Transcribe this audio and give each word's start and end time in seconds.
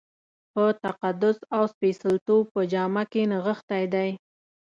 په 0.53 0.63
تقدس 0.83 1.37
او 1.55 1.61
سپېڅلتوب 1.73 2.43
په 2.53 2.61
جامه 2.71 3.03
کې 3.11 3.21
نغښتی 3.31 3.83
دی. 3.93 4.09